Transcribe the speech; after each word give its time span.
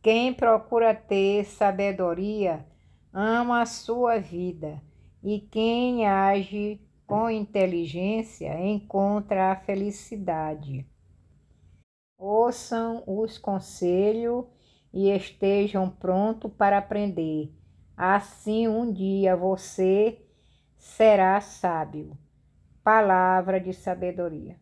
Quem 0.00 0.32
procura 0.32 0.94
ter 0.94 1.44
sabedoria 1.44 2.64
ama 3.12 3.62
a 3.62 3.66
sua 3.66 4.18
vida, 4.18 4.80
e 5.22 5.40
quem 5.40 6.06
age 6.06 6.80
com 7.06 7.28
inteligência 7.28 8.60
encontra 8.60 9.50
a 9.50 9.56
felicidade. 9.56 10.86
Ouçam 12.16 13.02
os 13.06 13.38
conselhos 13.38 14.44
e 14.92 15.10
estejam 15.10 15.90
prontos 15.90 16.52
para 16.52 16.78
aprender. 16.78 17.52
Assim 17.96 18.68
um 18.68 18.92
dia 18.92 19.34
você 19.34 20.20
será 20.76 21.40
sábio. 21.40 22.16
Palavra 22.84 23.60
de 23.60 23.72
sabedoria. 23.72 24.56